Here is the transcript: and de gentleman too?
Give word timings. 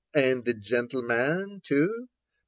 and 0.15 0.45
de 0.45 0.53
gentleman 0.55 1.61
too? 1.63 2.07